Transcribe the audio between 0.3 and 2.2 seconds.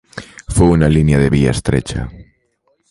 Fue una línea de vía estrecha.